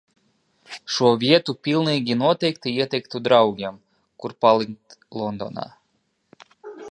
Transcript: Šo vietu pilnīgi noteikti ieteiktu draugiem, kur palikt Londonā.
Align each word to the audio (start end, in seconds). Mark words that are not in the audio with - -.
Šo 0.93 1.09
vietu 1.23 1.53
pilnīgi 1.67 2.15
noteikti 2.21 2.73
ieteiktu 2.79 3.21
draugiem, 3.27 3.77
kur 4.23 4.35
palikt 4.45 4.99
Londonā. 5.21 5.69